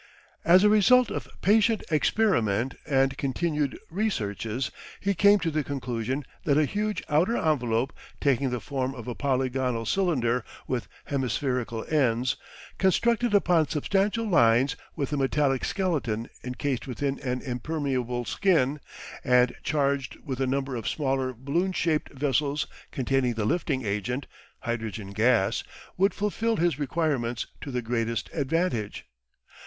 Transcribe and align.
As 0.43 0.63
a 0.63 0.69
result 0.69 1.11
of 1.11 1.27
patient 1.43 1.83
experiment 1.91 2.73
and 2.87 3.15
continued 3.19 3.77
researches 3.91 4.71
he 4.99 5.13
came 5.13 5.37
to 5.37 5.51
the 5.51 5.63
conclusion 5.63 6.25
that 6.43 6.57
a 6.57 6.65
huge 6.65 7.03
outer 7.07 7.37
envelope 7.37 7.93
taking 8.19 8.49
the 8.49 8.59
form 8.59 8.95
of 8.95 9.07
a 9.07 9.13
polygonal 9.13 9.85
cylinder 9.85 10.43
with 10.65 10.87
hemispherical 11.05 11.85
ends, 11.87 12.35
constructed 12.79 13.35
upon 13.35 13.67
substantial 13.67 14.27
lines 14.27 14.75
with 14.95 15.13
a 15.13 15.17
metallic 15.17 15.63
skeleton 15.63 16.27
encased 16.43 16.87
within 16.87 17.19
an 17.19 17.39
impermeable 17.43 18.25
skin, 18.25 18.79
and 19.23 19.53
charged 19.61 20.15
with 20.25 20.41
a 20.41 20.47
number 20.47 20.75
of 20.75 20.87
smaller 20.89 21.31
balloon 21.31 21.73
shaped 21.73 22.11
vessels 22.11 22.65
containing 22.91 23.35
the 23.35 23.45
lifting 23.45 23.85
agent 23.85 24.25
hydrogen 24.61 25.11
gas 25.11 25.63
would 25.95 26.15
fulfil 26.15 26.57
his 26.57 26.79
requirements 26.79 27.45
to 27.61 27.69
the 27.69 27.83
greatest 27.83 28.31
advantage. 28.33 29.05